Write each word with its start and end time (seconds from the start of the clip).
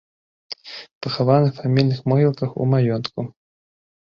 Пахаваны 1.05 1.49
фамільных 1.59 2.01
могілках 2.13 2.49
ў 2.61 2.73
маёнтку. 2.73 3.21